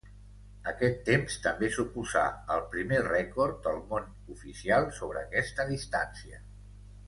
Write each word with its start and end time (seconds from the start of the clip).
Aquest 0.69 0.95
temps 1.09 1.35
també 1.43 1.69
suposà 1.75 2.23
el 2.55 2.65
primer 2.75 3.03
rècord 3.09 3.61
del 3.69 3.79
món 3.95 4.11
oficial 4.37 4.91
sobre 5.03 5.23
aquesta 5.29 5.71
distància. 5.77 6.45